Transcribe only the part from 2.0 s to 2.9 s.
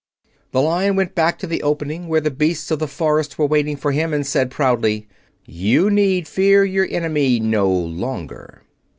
where the beasts of the